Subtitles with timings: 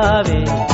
[0.00, 0.69] ಬಾವೆ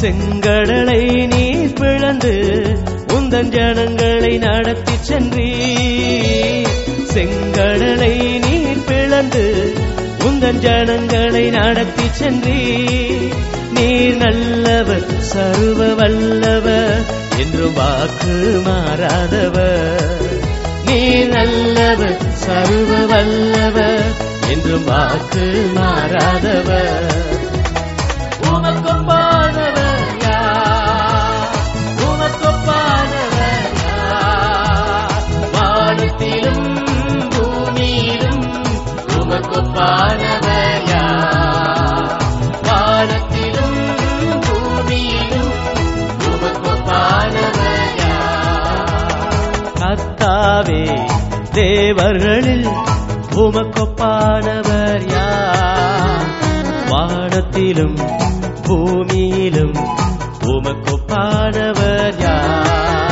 [0.00, 2.62] செங்கடலை நீ பிளந்து
[3.08, 5.50] உந்தன் ஜனங்களை நடத்தி சென்றீ.
[7.14, 9.74] செங்கடலை நீ பிளந்து
[10.18, 12.60] உந்தன் ஜனங்களை நடத்தி சென்றீ.
[13.72, 17.02] நீர் நல்லவர் சர்வ வல்லவர்
[17.36, 20.28] என்று வாக்கு மாறாதவர்.
[20.84, 24.12] நீர் நல்லவர் சர்வ வல்லவர்
[24.50, 27.29] என்று வாக்கு மாறாதவர்.
[51.80, 52.66] தேவர்களில்
[53.36, 56.28] உமக்கொப்பானவர் யார்?
[56.90, 57.98] வானத்திலும்
[58.62, 59.78] பூமியிலும்
[60.42, 63.09] உமக்கொப்பானவர் யார்?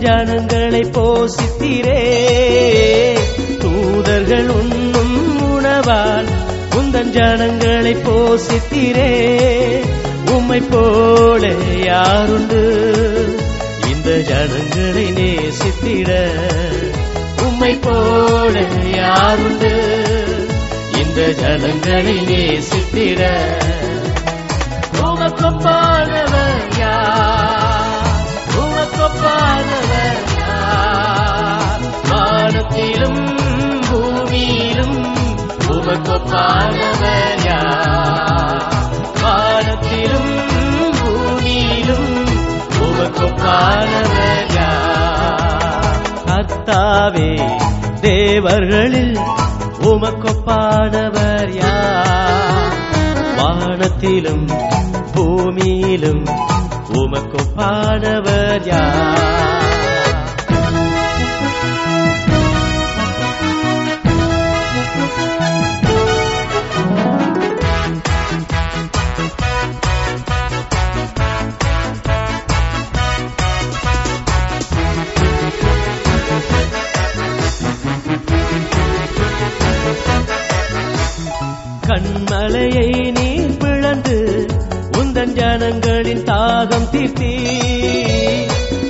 [0.00, 2.02] உந்தன் போசித்திரே
[3.58, 6.24] தூதர்கள் உண்ணும் உணவால்
[6.70, 7.10] உந்தன்
[7.92, 9.36] போசித்திரே
[10.30, 11.46] உம்மை போல
[11.78, 12.62] யாருண்டு?
[13.90, 16.30] இந்த ஜனங்களை நேசித்திட.
[17.42, 18.60] உம்மை போல
[18.94, 19.72] யாருண்டு?
[20.94, 23.30] இந்த ஜனங்களை நேசித்திட.
[25.02, 26.57] உமக்கொப்பானவர்
[32.58, 33.20] வானத்திலும்
[33.88, 34.96] பூமியிலும்
[35.66, 38.64] உமக்கொப்பானவர் யார்?
[39.22, 40.32] வானத்திலும்
[40.98, 42.10] பூமியிலும்
[42.80, 46.00] உமக்கொப்பானவர் யார்?
[46.38, 47.30] அத்தாவே
[48.00, 49.16] தேவர்களில்
[49.92, 52.76] உமக்கொப்பானவர் யார்?
[53.38, 54.46] வானத்திலும்
[55.14, 56.26] பூமியிலும்
[56.94, 59.67] உமக்கொப்பானவர் யார்?
[81.98, 84.46] கண்மலையை நீ பிளந்து
[84.92, 87.30] உந்தன் ஜனங்களின் தாகம் தீர்த்தி.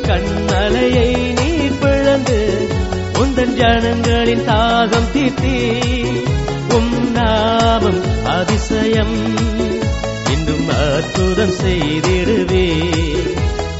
[0.09, 2.69] கண்மலையை நீ பிளந்து
[3.15, 5.57] உந்தன் ஜனங்களின் தாகம் தீர்த்தி.
[6.69, 9.17] உம் நாமம் அதிசயம்
[10.33, 12.69] இன்னும் அற்புதம் செய்திடுவே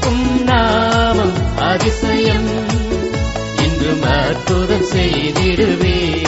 [0.05, 2.49] உம் நாமம் அதிசயம்
[3.57, 6.18] இன்றும் அற்புதம் செய்திடுவே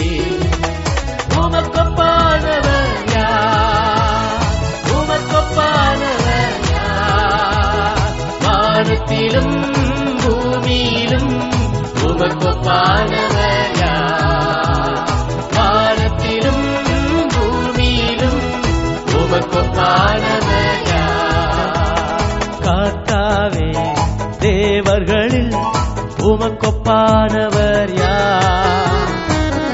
[26.42, 29.12] உமக்கொப்பானவர் யார்?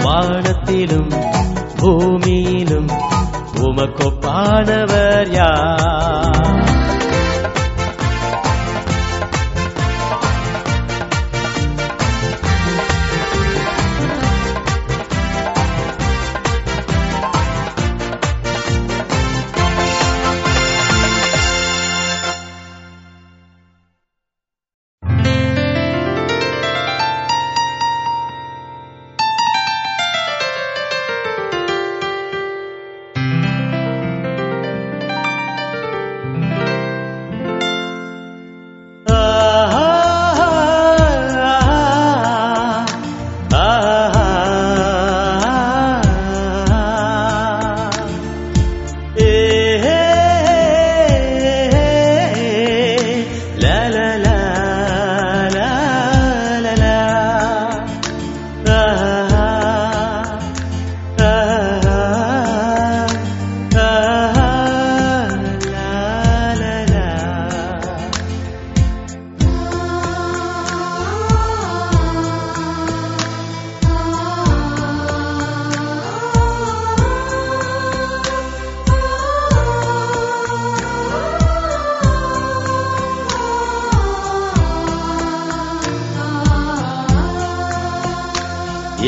[0.03, 1.11] வானத்திலும்
[1.77, 2.89] பூமியிலும்
[3.55, 6.66] உமக்கொப்பானவர் யார்?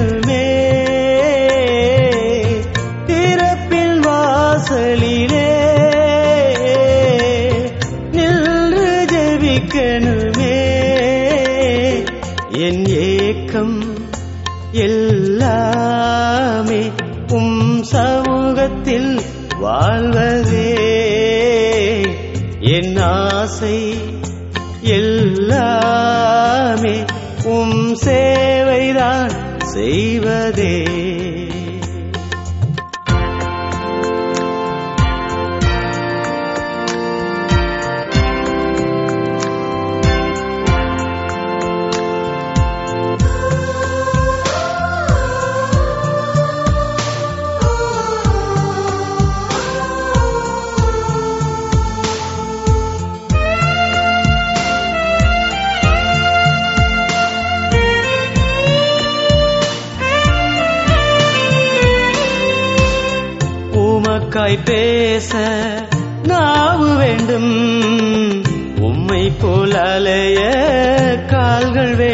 [19.80, 20.70] வாழ்வதே
[22.60, 23.94] என் ஆசை
[24.82, 27.04] எல்லாமே
[27.44, 30.97] உம் சேவைதான் செய்வதே.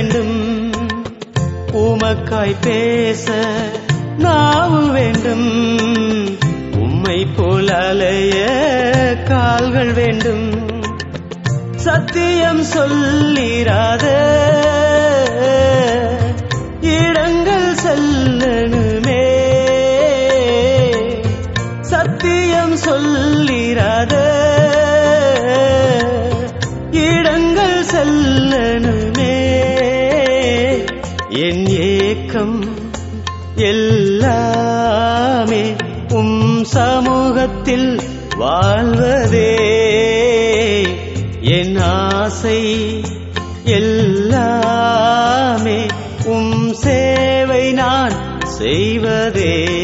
[0.08, 0.72] வேண்டும்.
[1.72, 3.32] உமக்காய் பேச
[4.18, 6.26] நாவு வேண்டும்.
[6.78, 8.46] உம்மை போல் அலைய
[9.24, 10.50] கால்கள் வேண்டும்.
[11.76, 14.04] சத்தியம் சொல்லிராத.
[16.80, 18.73] இடங்கள் செல்லணுமே
[36.64, 38.00] சமூகத்தில்
[38.36, 39.56] வாழ்வதே
[41.40, 43.00] என் ஆசை.
[43.64, 45.86] எல்லாமே
[46.24, 49.83] உம் சேவை நான் செய்வதே.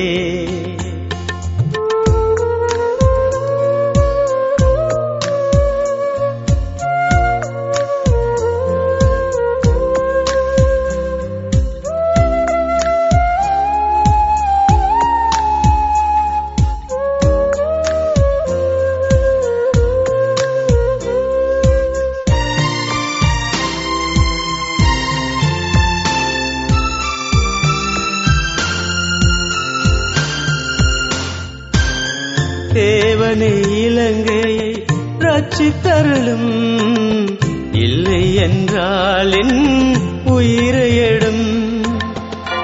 [40.58, 41.82] உயிரை எடும்.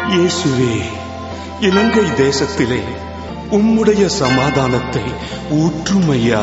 [0.09, 0.81] இயேசுவே
[1.61, 2.81] இலங்கை தேசத்திலே
[3.51, 5.03] உம்முடைய சமாதானத்தை
[5.51, 6.43] ஊற்றுமையா.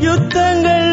[0.00, 0.83] யுத்தங்கள்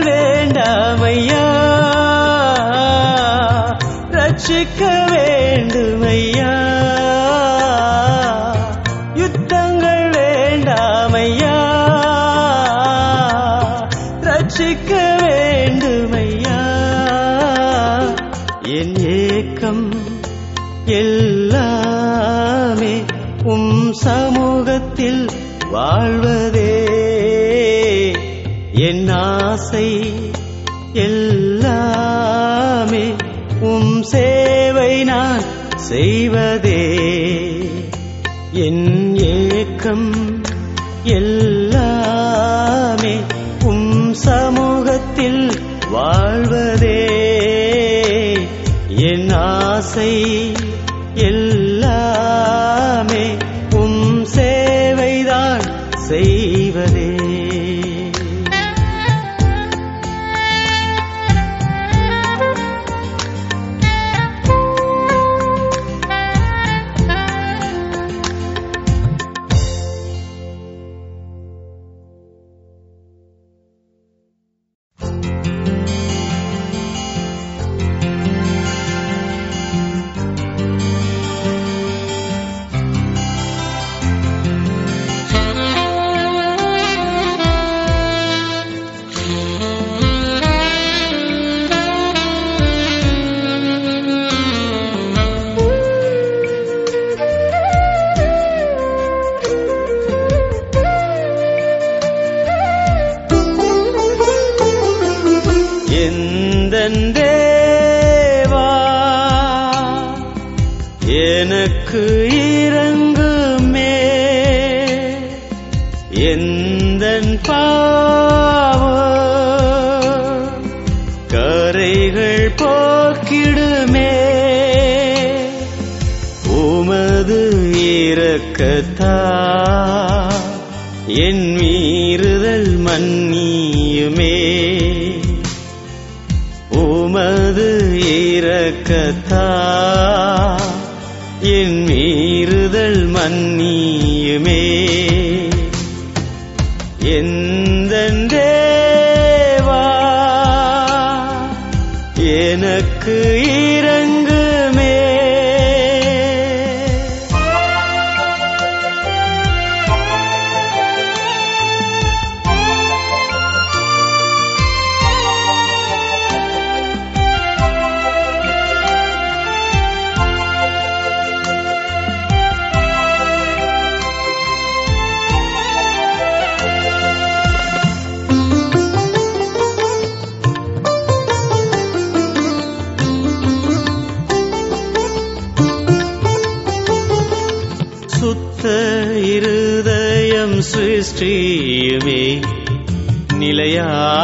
[39.91, 40.11] ஏக்கம்
[41.03, 43.19] எல்லாமே
[43.63, 45.51] உம் சமூகத்தில்
[45.91, 47.03] வாழ்வதே
[48.87, 50.40] என் ஆசை.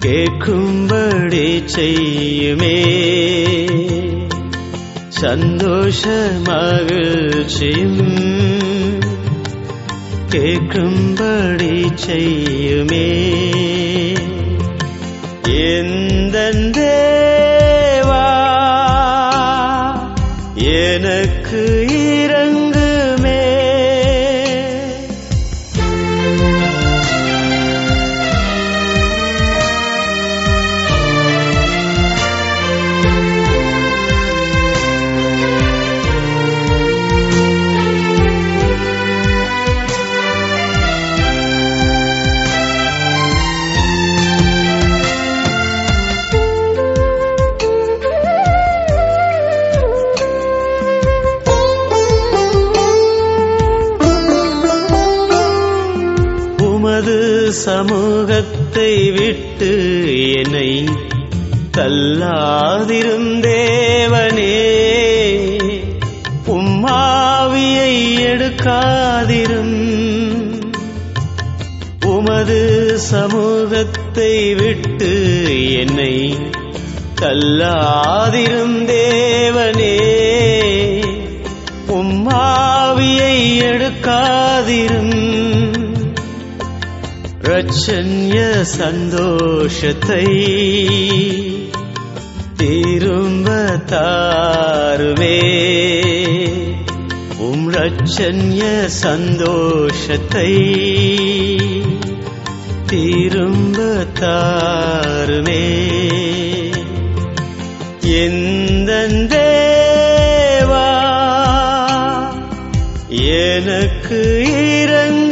[0.00, 2.84] கேட்கும்படி செய்யுமே.
[5.08, 8.16] சந்தோஷ மகிழ்ச்சியும்
[10.28, 13.28] கேட்கும்படி செய்யுமே.
[15.44, 17.37] எந்தெந்தே
[57.64, 59.72] சமூகத்தை விட்டு
[60.32, 60.84] என்னை
[61.76, 64.58] தள்ளாதிருந்தேவனே.
[66.46, 69.78] உம்மாவியை எடுக்காதிரும்.
[72.06, 75.12] உமது சமூகத்தை விட்டு
[75.72, 76.36] என்னை
[77.20, 79.96] தள்ளாதிருந்தேவனே.
[81.88, 85.16] உம்மாவியை எடுக்காதிரும்.
[87.48, 90.24] ரட்சன்ய சந்தோஷத்தை
[92.56, 93.50] திரும்ப
[93.86, 95.40] தாருமே.
[97.38, 100.52] உம் ரட்சன்ய சந்தோஷத்தை
[102.86, 105.66] திரும்ப தாருமே.
[108.02, 109.06] எந்த
[113.08, 114.48] எனக்கு
[114.88, 115.27] இறங்குமே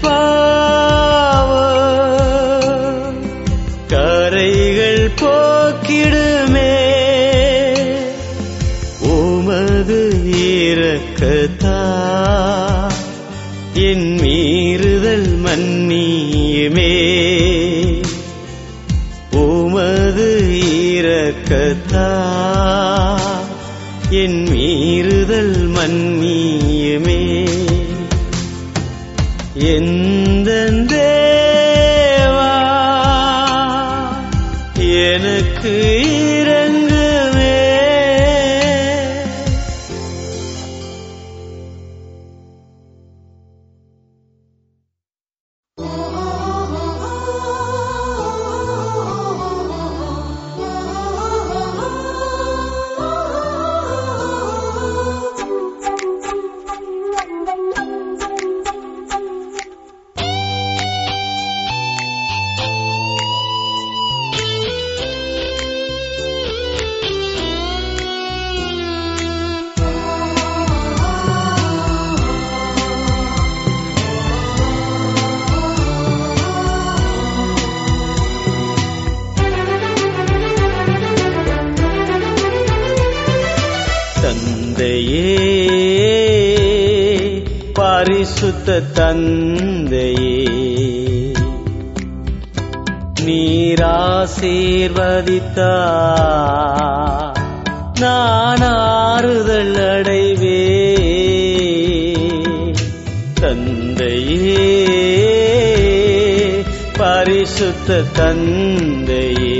[0.00, 1.70] பாவ
[3.88, 6.76] கரைகள் போக்கிடுமே.
[9.00, 11.80] உமது இறக்கத்தா
[13.72, 16.90] என் மீறுதல் மன்னியுமே.
[19.30, 22.30] உமது இறக்கத்தா
[24.10, 26.71] என் மீறுதல் மன்னி
[29.70, 30.94] எந்தெந்த
[88.64, 90.34] பரிசுத்த தந்தையே
[94.34, 94.90] நீராசீர்வதித்தா
[98.00, 100.60] நான் ஆறுதல் அடைவே
[103.40, 104.70] தந்தையே
[106.98, 109.58] பரிசுத்த தந்தையே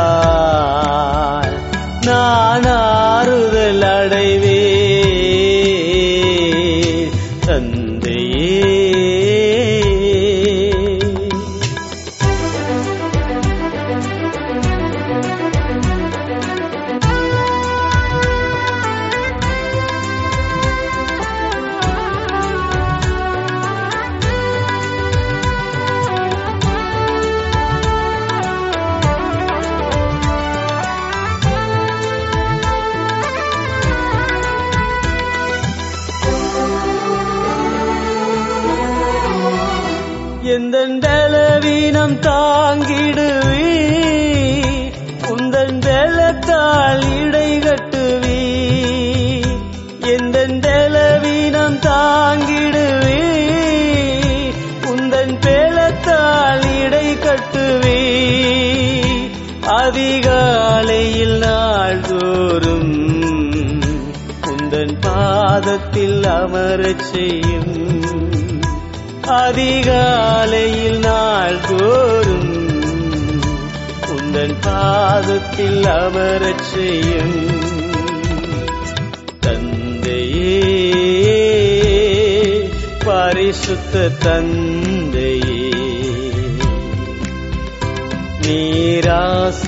[0.00, 1.47] நீராசீர்வதித்தார்.
[2.08, 4.47] நான் ஆறுதல் அடைவேன்.
[40.58, 43.66] எந்த பலவீனம் தாங்கிடுவி
[45.28, 48.40] உந்தன் பலத்தால் இடை கட்டுவி
[50.14, 53.20] எந்த பலவீனம் தாங்கிடுவி
[54.90, 58.00] உந்தன் பலத்தால் இடை கட்டுவி
[59.78, 62.92] அதிகாலையில் நாள்தோறும்
[64.48, 67.57] உந்தன் பாதத்தில் அமரச் செய்யும்
[69.38, 72.80] அதிகாலையில் நாள் தோறும்
[74.06, 77.46] உந்தன் பாதத்தில் அமரச் செய்யும்.
[79.40, 80.62] தந்தையே
[83.04, 85.72] பரிசுத்த தந்தையே
[88.40, 89.60] நீராசீர்வதித்தார்.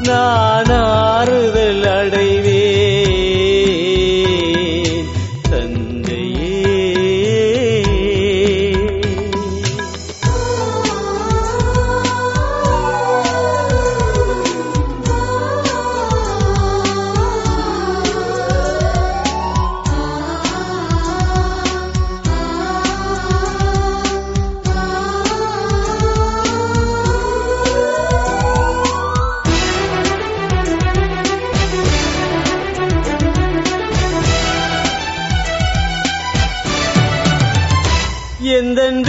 [0.00, 2.79] நான் ஆறுதல் அடைவேன்.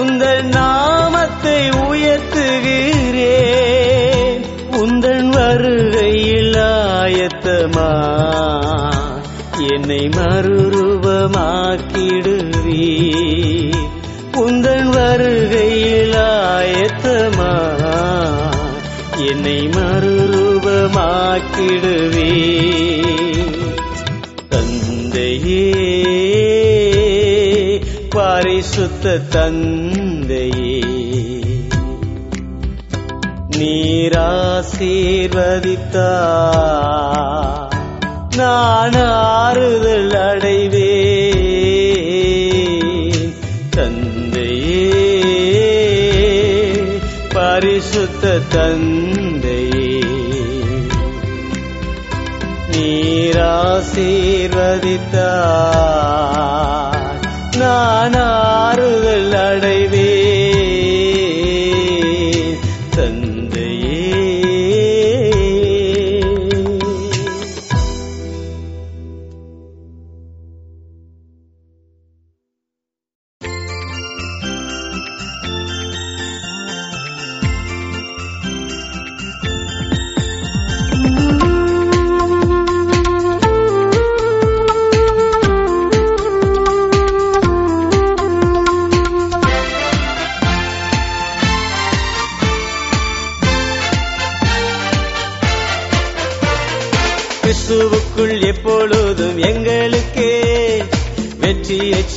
[0.00, 4.42] உந்தன் நாமத்தை உயர்த்துகிறேன்.
[4.82, 7.90] உந்தன் வருகையில் ஆயத்தமா
[9.72, 11.87] என்னை மறுரூபமாக
[20.90, 22.28] மறுரூபமாக்கிடுவே
[24.48, 25.64] தந்தையே
[28.10, 30.78] பரிசுத்த தந்தையே
[34.80, 36.10] நீராசீர்வதித்தா
[38.36, 38.98] நான்
[39.36, 40.90] ஆறுதல் அடைவே
[43.76, 44.84] தந்தையே
[47.34, 49.37] பரிசுத்த தந்தை
[53.08, 53.96] நீராசீர்வதித்தார்.
[57.56, 60.17] நான் ஆறுதல் அடைவேன்.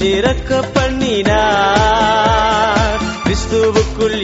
[0.01, 3.01] சிறக்க பண்ணினார்.
[3.23, 4.21] கிறிஸ்துவுக்குள்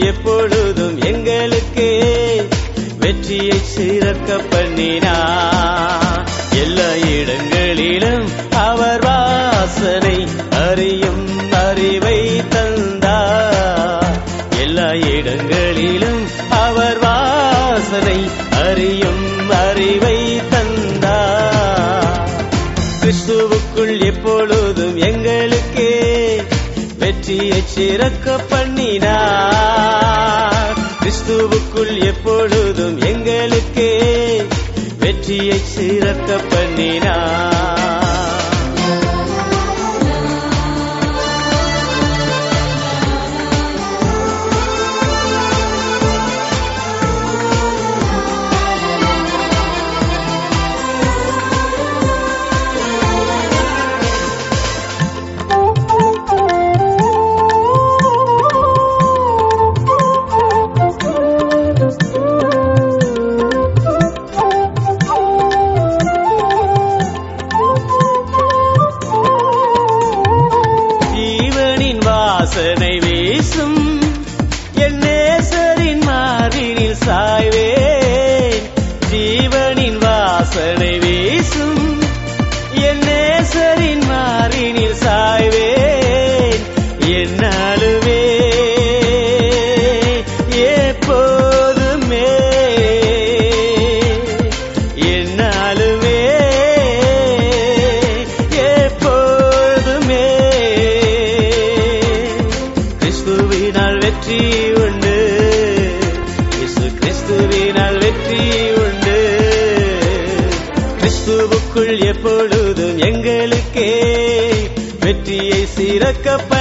[116.18, 116.57] சிறக்க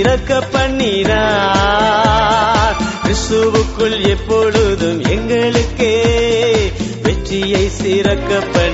[0.00, 2.76] வெற்றியை பண்ணினார்.
[3.04, 5.94] கிறிஸ்துவுக்குள் எப்பொழுதும் எங்களுக்கே
[7.02, 8.69] வெற்றியை சிறக்க பண்ண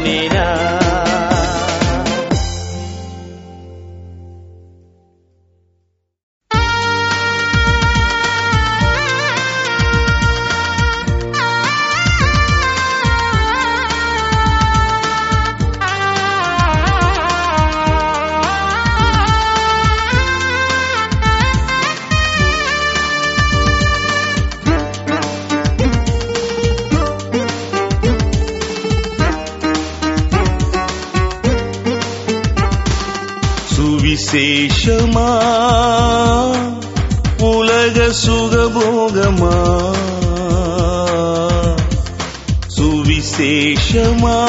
[43.39, 44.45] விசேஷமா?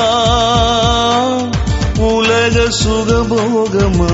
[1.98, 4.12] உலக சுகபோகமா?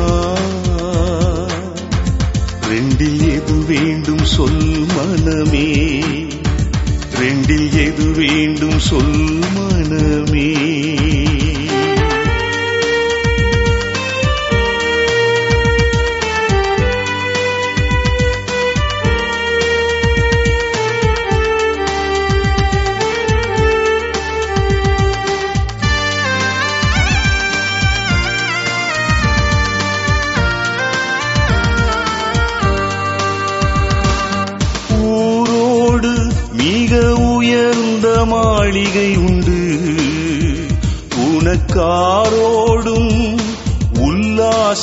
[2.70, 6.00] ரெண்டில் எது வேண்டும் சொல் மனமே?
[7.20, 10.56] ரெண்டில் எது வேண்டும் சொல் மனமே?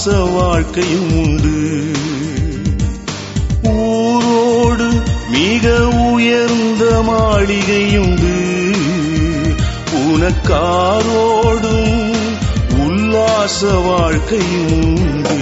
[0.01, 1.93] உல்லாச வாழ்க்கையும் உண்டு.
[3.63, 8.39] ஊரோடு மிக உயர்ந்த மாளிகையுண்டு.
[9.93, 11.95] உனக்காரோடும்
[12.87, 15.39] உல்லாச வாழ்க்கையும் உண்டு.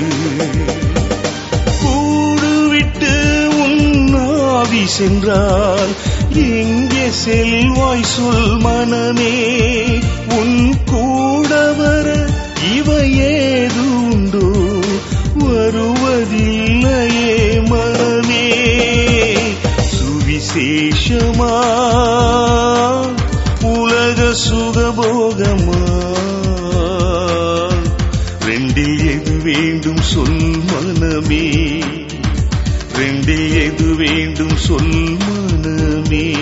[1.85, 5.94] கூடுவிட்டு உன்னாவி சென்றால்
[6.35, 9.47] எங்கே செல்வாய் சொல் மனமே.
[10.38, 12.27] உன் கூட வர
[12.77, 13.78] இவையேது
[30.18, 31.78] சொல் மனமே.
[32.92, 36.35] ரெண்டில் எது வேண்டும் சொல் மனமே.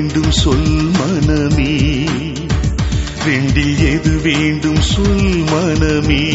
[0.02, 2.04] வேண்டும் சொல் மனமே.
[3.26, 6.30] ரெண்டில் எது வேண்டும் சொல் மனமே.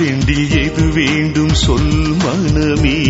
[0.00, 3.02] ரெண்டில் எது வேண்டும் சொல் மனமே.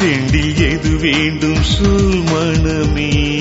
[0.00, 3.38] ரெண்டில் எது வேண்டும் சொல் மனமே.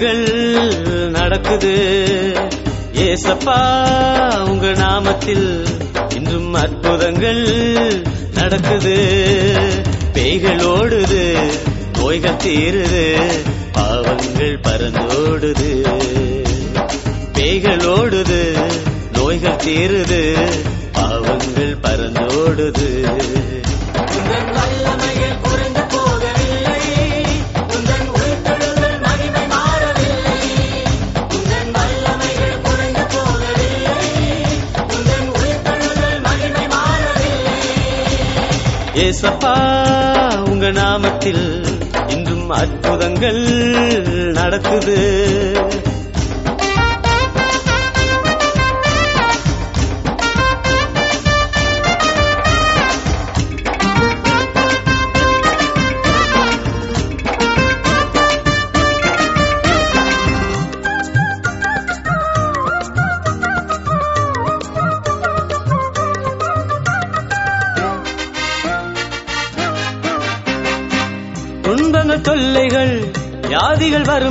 [0.00, 1.74] அற்புதங்கள் நடக்குது.
[2.92, 3.58] ஏசப்பா
[4.48, 5.64] உங்க நாமத்தில்
[6.14, 7.42] இன்றும் அற்புதங்கள்
[8.34, 8.96] நடக்குது.
[10.12, 11.36] பேய்கள் ஓடுது
[11.98, 13.20] நோய்கள் தீருது
[13.72, 15.70] பாவங்கள் பறந்தோடுது.
[17.32, 18.42] பேய்கள் ஓடுது
[19.12, 20.34] நோய்கள் தீருது
[20.92, 22.88] பாவங்கள் பறந்தோடுது.
[39.22, 39.54] ஏசப்பா
[40.50, 41.42] உங்க நாமத்தில்
[42.06, 43.40] இன்றும் அற்புதங்கள்
[44.32, 44.96] நடக்குது.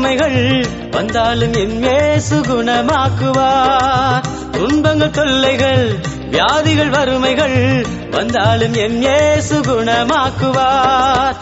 [0.09, 5.95] பிரச்சனைகள் வந்தாலும் என் இயேசு குணமாக்குவார் துன்பங்கள் தொல்லைகள்
[6.29, 11.35] வியாதிகள் வறுமைகள் வந்தாலும் என் இயேசு குணமாக்குவார்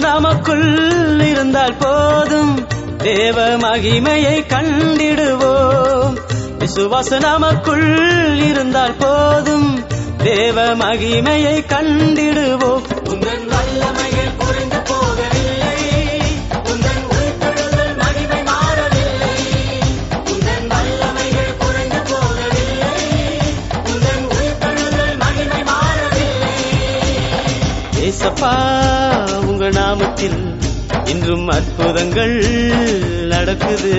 [0.00, 2.66] நமக்குள் இருந்தால் போதும்.
[2.98, 6.16] தேவ மகிமையை கண்டிடுவோம்.
[6.58, 9.84] விசுவாச நமக்குள் இருந்தால் போதும்.
[10.24, 12.75] தேவ மகிமையை கண்டிடுவோம்.
[28.38, 28.56] அப்பா
[29.46, 30.40] உங்க நாமத்தில்
[31.04, 32.34] இன்றும் அற்புதங்கள்
[33.28, 33.94] நடக்குது.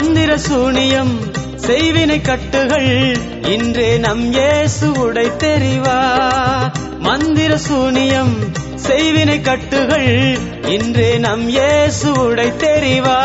[0.00, 1.10] மந்திர சூனியம்
[1.66, 2.92] செய்வினை கட்டுகள்
[3.42, 5.96] இன்றே நம் இயேசு உடை தெரிவா.
[6.98, 8.32] மந்திர சூனியம்
[8.86, 10.38] செய்வினை கட்டுகள்
[10.68, 13.18] இன்றே நம் இயேசு உடை தெரிவா.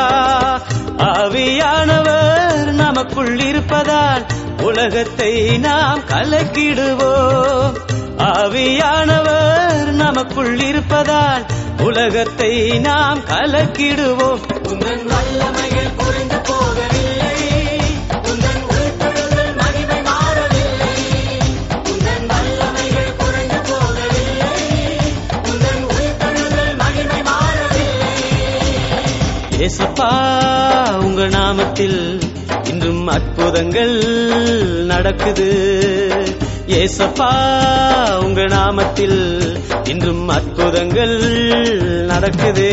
[0.98, 4.26] ஆவியானவர் நமக்குள் இருப்பதால்
[4.62, 7.78] உலகத்தை நாம் கலக்கிடுவோம்.
[8.18, 11.46] ஆவியானவர் நமக்குள் இருப்பதால்
[11.80, 14.44] உலகத்தை நாம் கலக்கிடுவோம்.
[14.72, 15.94] உந்தன் வல்லமைகள்
[29.60, 30.10] ஏசப்பா
[31.00, 32.22] உங்க நாமத்தில்
[32.64, 33.96] இன்றும் அற்புதங்கள்
[34.86, 35.48] நடக்குது.
[36.68, 37.30] ஏசப்பா
[38.20, 39.20] உங்க நாமத்தில்
[39.84, 41.18] இன்றும் அற்புதங்கள்
[42.06, 42.70] நடக்குது.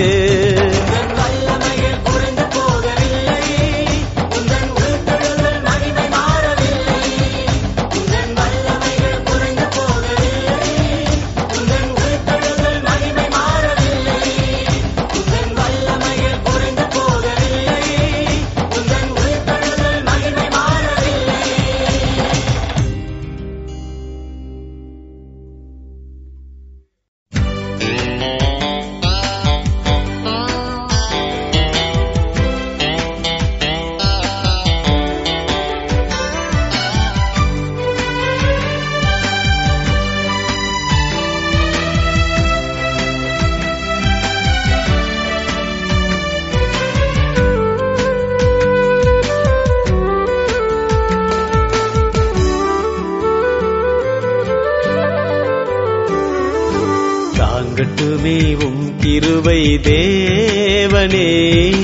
[58.22, 61.74] தாங்கட்டுமே கிருவை தேவனே.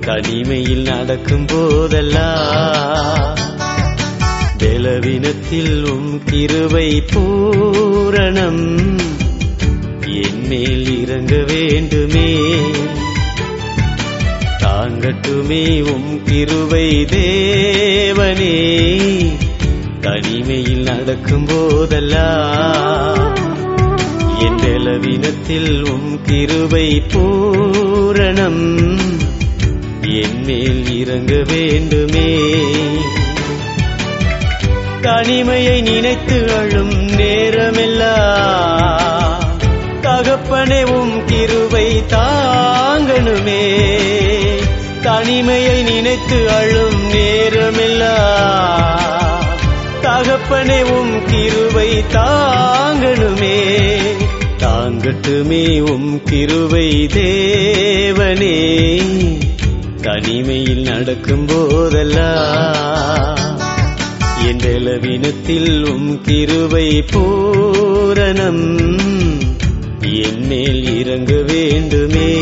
[0.00, 3.36] தனிமையில் நடக்கும் போதெல்லாம்
[4.58, 8.98] பலவீனத்தில் உம் கிருவை பூரணம்.
[10.06, 12.36] என் மேல் இறங்க வேண்டுமே.
[14.58, 18.86] தாங்கட்டுமே உம் கிருவை தேவனே.
[20.00, 23.56] தனிமையில் நடக்கும் போதெல்லாம்
[24.40, 28.98] என் நிலவினத்தில் உம் கிருபை பூரணம்.
[30.02, 32.50] என் மேல் இறங்க வேண்டுமே.
[35.00, 38.14] தனிமையை நினைத்து அழும் நேரமில்லா.
[40.00, 43.76] தகப்பனே உம் கிருவை தாங்கணுமே.
[45.02, 48.16] தனிமையை நினைத்து அழும் நேரமில்லா.
[50.02, 53.97] தகப்பனே உம் கிருவை தாங்கணுமே.
[54.98, 58.56] தங்கட்டுமே உம் கிருவை தேவனே.
[60.02, 63.36] தனிமையில் நடக்கும் போதெல்லாம்
[64.48, 68.98] என் பலவீனத்தில் உம் கிருவை பூரணம்.
[70.22, 72.36] என் மேல் இறங்க வேண்டுமே.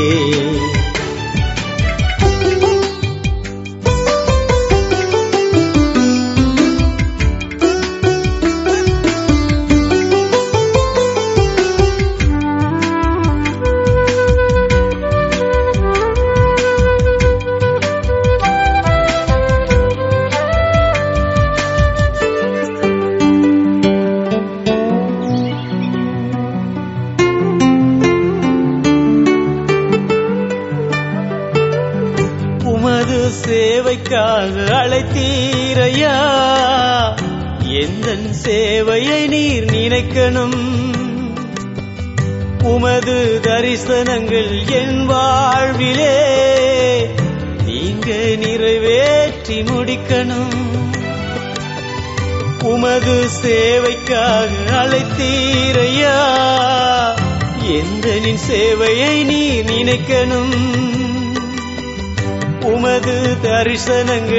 [63.88, 64.35] தரிசனங்கள்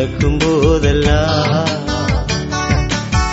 [0.00, 1.68] நடக்கும் போதெல்லாம்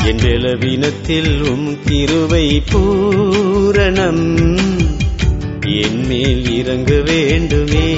[0.06, 4.60] என் பலவீனத்தில் உம் கிருவை பூரணம்.
[5.82, 7.96] என் மேல் இறங்க வேண்டுமே.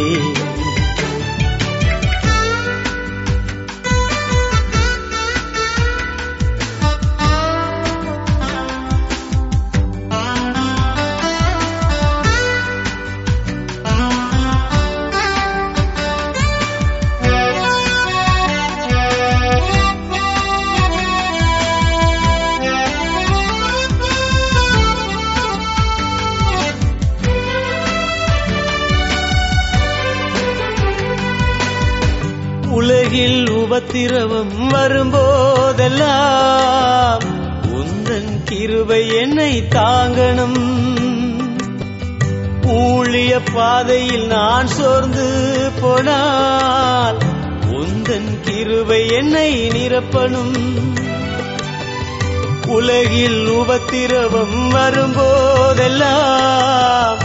[45.00, 47.20] சோர்ந்து போனால்
[47.72, 50.58] உந்தன் கிருவை என்னை நிரப்பணும்.
[52.68, 57.22] உலகில் உபத்திரவம் வரும்போதெல்லாம்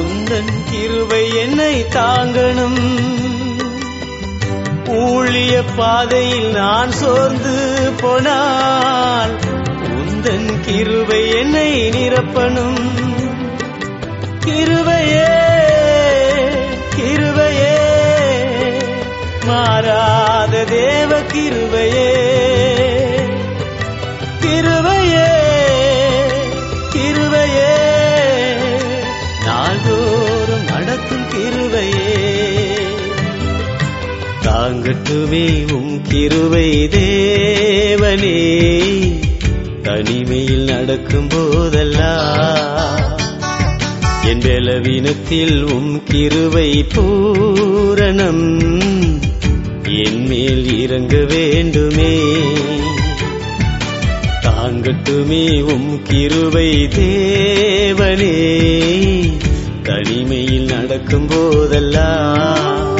[0.00, 2.80] உந்தன் கிருவை என்னை தாங்கணும்.
[4.86, 9.38] ஊழிய பாதையில் நான் சோர்ந்து போனால்
[9.82, 12.82] உந்தன் கிருவை என்னை நிரப்பணும்.
[14.46, 15.39] கிருவையே
[19.50, 22.10] மாறாத தேவ கிருவையே
[24.40, 25.30] கிருவையே
[26.94, 27.72] கிருவையே
[29.44, 32.18] நாள்தோறும் நடக்கும் கிருவையே
[34.42, 38.38] தாங்கட்டுமே உம் கிருவை தேவனே.
[39.82, 43.18] தனிமையில் நடக்கும் போதெல்லாம்
[44.24, 48.46] என் பலவீனத்தில் உம் கிருவை பூரணம்.
[49.98, 52.20] என் மேல் இறங்க வேண்டுமே.
[54.40, 58.34] தாங்கட்டுமே உம் கிருவை தேவனே.
[59.82, 62.98] தனிமையில் நடக்கும் போதெல்லாம்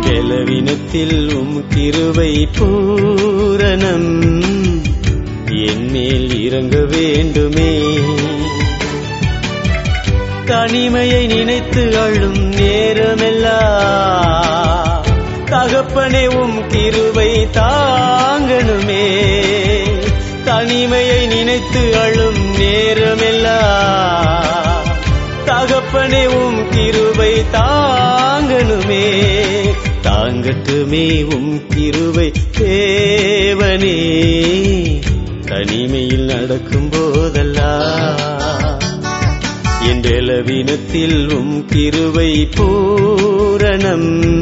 [0.00, 4.42] பலவீனத்தில் உம் கிருவை பூரணம்.
[5.66, 7.98] என் மேல் இறங்க வேண்டுமே.
[10.44, 14.81] தனிமையை நினைத்து அழும் நேரமெல்லாம்
[15.52, 19.04] தகப்பனே உம் கிருவை தாங்கணுமே.
[20.44, 24.84] தனிமையை நினைத்து அழும் நேரமெல்லாம்
[25.46, 29.04] தகப்பனே உம் கிருவை தாங்கணுமே.
[30.02, 33.98] தாங்கட்டுமே உம் கிருவை தேவனே.
[35.46, 38.80] தனிமையில் நடக்கும் போதெல்லாம்
[39.88, 44.40] என் பலவீனத்தில் உம் கிருவை பூரணம்.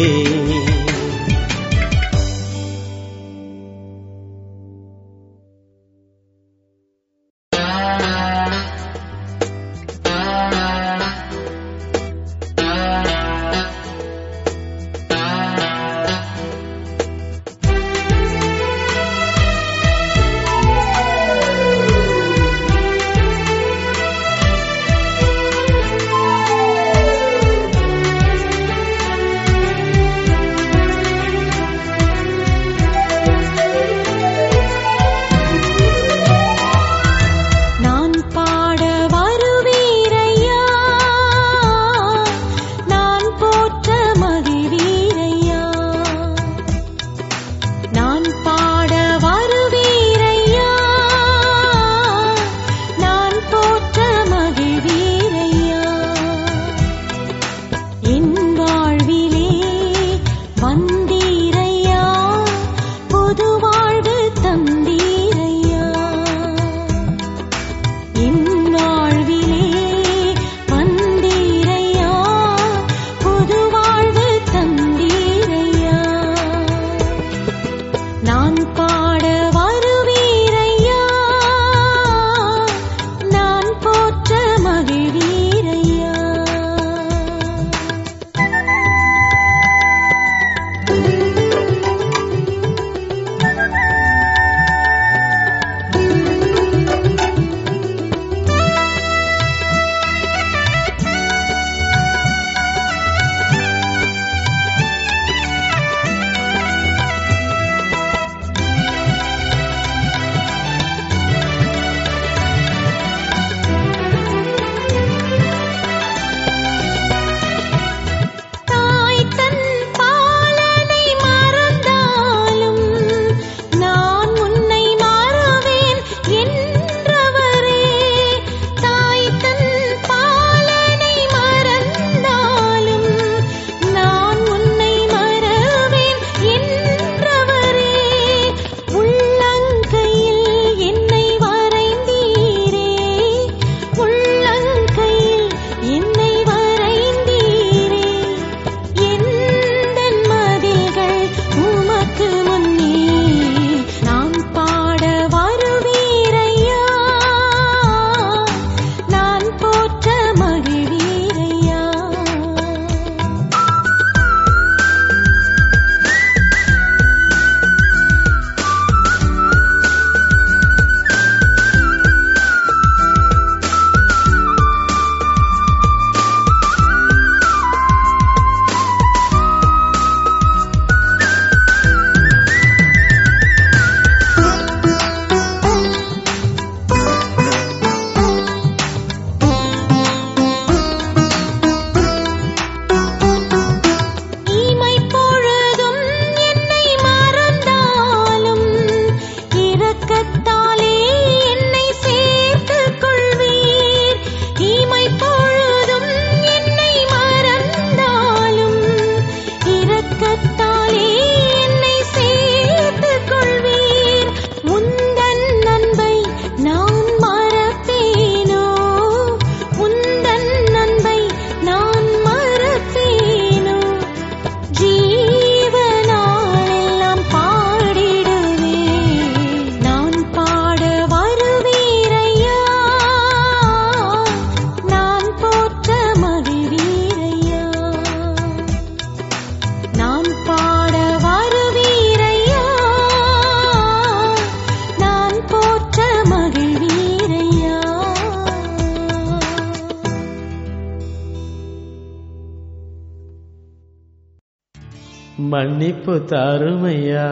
[256.09, 257.27] மன்னிப்பு தருமையா?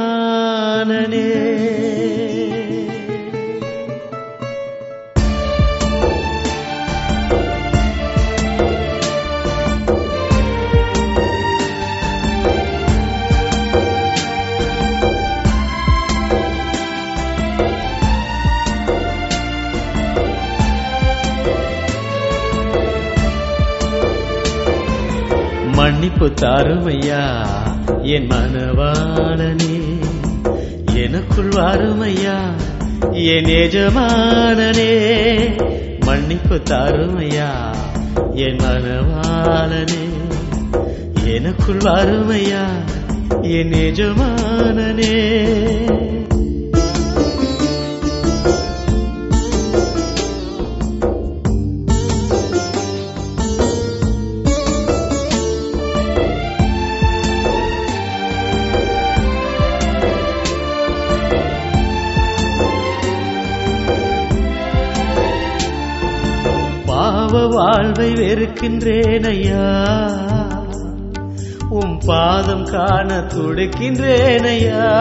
[26.27, 27.47] மன்னிப்பு தாருமையா
[28.03, 29.99] என் மனவாளனே
[30.95, 32.35] எனக்குள் வாருமையா?
[33.13, 34.91] என் எஜமானனே
[36.01, 37.75] மன்னிப்பு தாருமையா?
[38.33, 40.03] என் மனவாளனே
[41.25, 42.65] எனக்குள் வாருமையா?
[43.43, 45.15] என் எஜமானனே.
[67.97, 69.67] பார்வை வெறுக்கின்றேன் ஐயா.
[71.71, 74.95] உம் பாதம் காண துடிக்கின்றேன் ஐயா.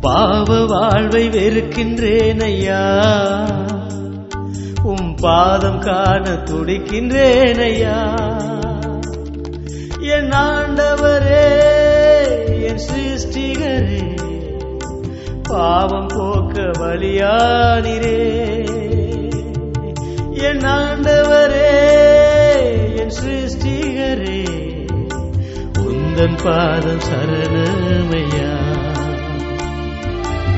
[0.00, 3.02] பாவ வாழ்வை வெறுக்கின்றேன் ஐயா.
[4.82, 8.18] உம் பாதம் காண துடிக்கின்றேன் ஐயா.
[10.00, 11.50] என் ஆண்டவரே
[12.62, 14.14] என் சிருஷ்டிகரே
[15.42, 18.63] பாவம் போக்க வழியானிரே.
[20.44, 21.70] என் ஆண்டவரே
[22.96, 24.40] என் சிருஷ்டிகரே
[25.84, 28.50] உந்தன் பாதம் சரணமையா?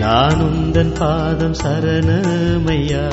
[0.01, 3.07] நான் உந்தன் பாதம் சரணமையா?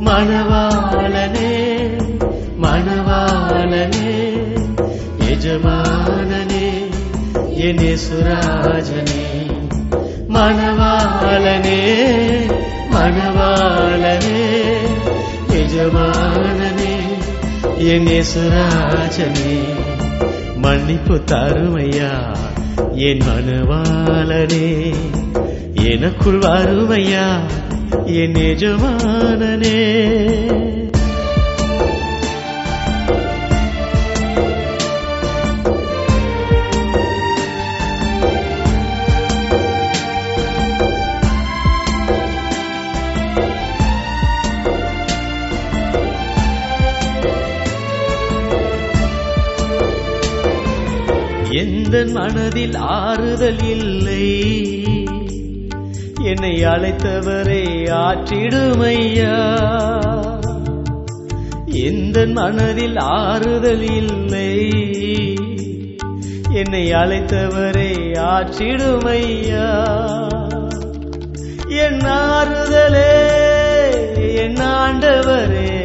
[0.00, 1.52] மணவாளனே
[2.64, 4.12] மணவாளனே
[5.30, 6.66] எஜமானனே
[7.58, 9.24] என் சுராஜனே
[10.28, 11.80] மணவாளனே
[12.96, 14.38] மணவாளனே
[15.60, 16.94] எஜமானனே
[17.78, 19.56] என் சுராஜனே
[20.56, 22.12] மன்னிப்பு தருமையா
[23.08, 24.68] என் மணவாளனே
[25.84, 27.26] எனக்குள் வருமையா
[28.06, 29.78] என் எஜமானனே.
[51.96, 54.42] எந்த மனதில் ஆறுதல் இல்லை.
[56.22, 59.36] என்னை அழைத்தவரே ஆற்றிடுமையா?
[61.66, 64.68] எந்த மனதில் ஆறுதல் இல்லை?
[66.52, 69.68] என்னை அழைத்தவரே ஆற்றிடுமையா?
[71.68, 73.16] என் ஆறுதலே
[74.34, 75.84] என் ஆண்டவரே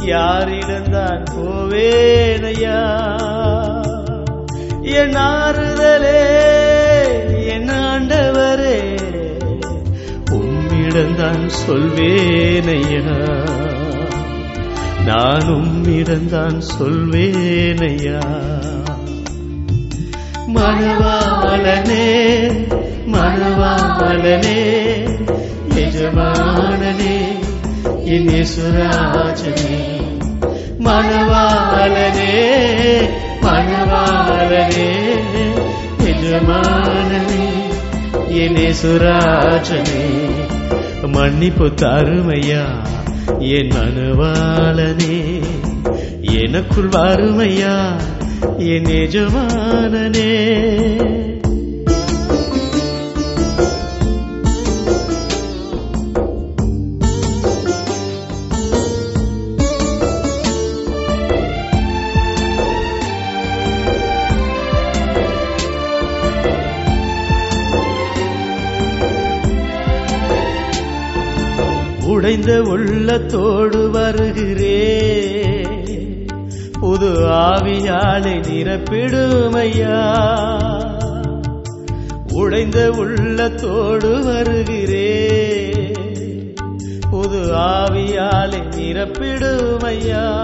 [0.00, 3.19] யாரிடம்தான் போவேனையா?
[4.98, 6.20] என் ஆறுதலே
[7.54, 8.78] என் ஆண்டவரே
[10.36, 13.16] உம்மிடம்தான் சொல்வேனையா
[15.08, 18.22] நான் உம்மிடம்தான் சொல்வேனையா
[20.56, 22.06] மணவாளனே
[23.14, 24.58] மணவாளனே
[25.84, 27.16] எஜமானனே
[28.14, 29.80] இனேசுராஜனே
[30.86, 32.32] மணவாளனே
[33.50, 34.90] மணவாளனே
[36.10, 37.46] எஜமானனே
[38.42, 40.04] என் சுராஜனே
[41.14, 42.64] மன்னிப்பு தருமையா
[43.50, 45.18] என் மணவாளனே
[46.36, 47.74] எனக்குள் வறுமையா
[48.68, 50.30] என் எஜமானனே
[72.30, 75.02] நிறைந்த உள்ளத்தோடு வருகிறே.
[76.80, 79.94] புது ஆவியாலை நிரப்பிடுமையா.
[82.32, 85.28] உடைந்த உள்ளத்தோடு வருகிறே.
[87.10, 90.42] புது ஆவியாலை நிரப்பிடுமையா.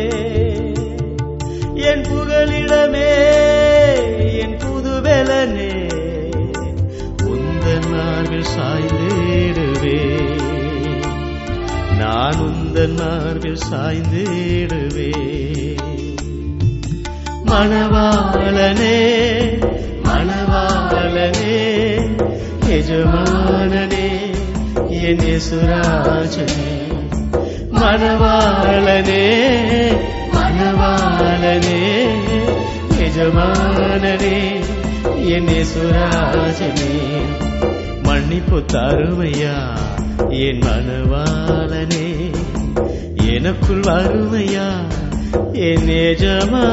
[2.39, 3.13] என் புகலிடமே
[4.33, 5.73] என் புதுபலனே
[7.27, 9.97] உந்தன் மார்பில் சாய்ந்திடுவே.
[11.99, 15.11] நான் உந்தன் மார்பில் சாய்ந்திடுவே.
[17.45, 18.97] மணவாளனே
[20.03, 21.59] மணவாளனே
[22.69, 24.09] எஜமானனே
[25.01, 26.73] என் சுராஜனே
[27.73, 29.25] மணவாளனே
[30.33, 31.79] மணவாளனே
[33.19, 34.61] எஜமானனே
[35.27, 36.99] என் சுராஜனே.
[38.03, 39.79] மன்னிப்பு தருமையா
[40.29, 42.31] என் மனவாளனே.
[43.31, 44.69] எனக்குள் வறுமையா
[45.53, 46.67] என் எஜமானனே.